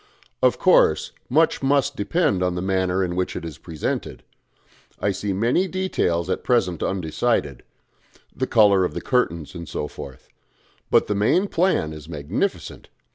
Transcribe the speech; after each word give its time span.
Of 0.41 0.57
course 0.57 1.11
much 1.29 1.61
must 1.61 1.95
depend 1.95 2.41
on 2.41 2.55
the 2.55 2.61
manner 2.63 3.03
in 3.03 3.15
which 3.15 3.35
it 3.35 3.45
is 3.45 3.59
presented. 3.59 4.23
I 4.99 5.11
see 5.11 5.31
many 5.31 5.67
details 5.67 6.27
at 6.27 6.43
present 6.43 6.81
undecided 6.81 7.61
the 8.35 8.47
colour 8.47 8.83
of 8.83 8.95
the 8.95 9.01
curtains, 9.01 9.53
and 9.53 9.69
so 9.69 9.87
forth. 9.87 10.27
But 10.89 11.05
the 11.05 11.13
main 11.13 11.47
plan 11.47 11.93
is 11.93 12.09
magnificent. 12.09 12.87